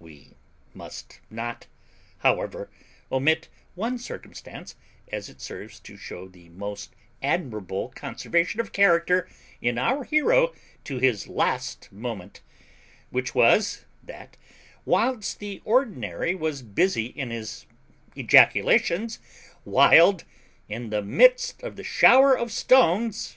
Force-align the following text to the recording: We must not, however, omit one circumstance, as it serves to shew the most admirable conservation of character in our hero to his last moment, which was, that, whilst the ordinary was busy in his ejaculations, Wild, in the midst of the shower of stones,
We 0.00 0.34
must 0.74 1.20
not, 1.30 1.68
however, 2.18 2.70
omit 3.12 3.46
one 3.76 3.98
circumstance, 3.98 4.74
as 5.12 5.28
it 5.28 5.40
serves 5.40 5.78
to 5.78 5.96
shew 5.96 6.28
the 6.28 6.48
most 6.48 6.92
admirable 7.22 7.90
conservation 7.94 8.58
of 8.60 8.72
character 8.72 9.28
in 9.62 9.78
our 9.78 10.02
hero 10.02 10.52
to 10.82 10.98
his 10.98 11.28
last 11.28 11.92
moment, 11.92 12.40
which 13.10 13.32
was, 13.32 13.84
that, 14.02 14.36
whilst 14.84 15.38
the 15.38 15.62
ordinary 15.64 16.34
was 16.34 16.62
busy 16.62 17.06
in 17.06 17.30
his 17.30 17.64
ejaculations, 18.16 19.20
Wild, 19.64 20.24
in 20.68 20.90
the 20.90 21.00
midst 21.00 21.62
of 21.62 21.76
the 21.76 21.84
shower 21.84 22.36
of 22.36 22.50
stones, 22.50 23.36